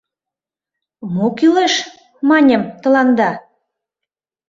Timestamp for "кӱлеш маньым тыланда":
1.37-3.31